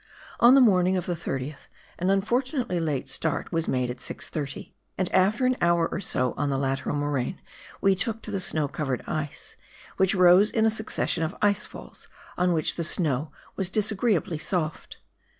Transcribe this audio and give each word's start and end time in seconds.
On 0.39 0.55
the 0.55 0.61
morning 0.61 0.97
of 0.97 1.05
the 1.05 1.13
30th 1.13 1.67
an 1.99 2.09
unfortunately 2.09 2.79
late 2.79 3.07
start 3.07 3.51
was 3.51 3.67
made 3.67 3.91
at 3.91 3.97
6"30, 3.97 4.71
and 4.97 5.13
after 5.13 5.45
an 5.45 5.55
hour 5.61 5.87
or 5.91 6.01
so 6.01 6.33
on 6.37 6.49
the 6.49 6.57
lateral 6.57 6.95
moraine, 6.95 7.39
we 7.81 7.93
took 7.93 8.23
to 8.23 8.31
the 8.31 8.39
snow 8.39 8.67
covered 8.67 9.03
ice, 9.05 9.55
which 9.97 10.15
rose 10.15 10.49
in 10.49 10.65
a 10.65 10.71
succession 10.71 11.21
of 11.21 11.35
ice 11.39 11.67
falls, 11.67 12.07
on 12.35 12.51
which 12.51 12.77
the 12.77 12.83
snow 12.83 13.31
was 13.55 13.69
disagreeably 13.69 14.39
soft. 14.39 14.97